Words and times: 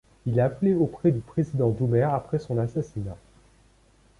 Il 0.25 0.39
est 0.39 0.41
appelé 0.41 0.73
auprès 0.73 1.11
du 1.11 1.19
président 1.19 1.69
Doumer 1.69 2.01
après 2.11 2.39
son 2.39 2.57
assassinat. 2.57 3.17